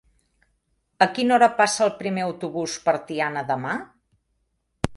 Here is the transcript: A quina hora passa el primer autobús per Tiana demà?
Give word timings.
A 1.05 1.07
quina 1.17 1.35
hora 1.35 1.49
passa 1.59 1.83
el 1.87 1.93
primer 1.99 2.25
autobús 2.29 2.79
per 2.87 2.95
Tiana 3.11 3.47
demà? 3.53 3.77